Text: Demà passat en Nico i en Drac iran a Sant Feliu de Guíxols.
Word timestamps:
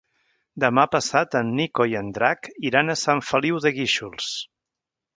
Demà 0.63 0.85
passat 0.95 1.37
en 1.41 1.51
Nico 1.59 1.87
i 1.93 1.95
en 2.01 2.11
Drac 2.17 2.51
iran 2.73 2.89
a 2.89 2.99
Sant 3.05 3.25
Feliu 3.31 3.63
de 3.67 3.77
Guíxols. 3.81 4.35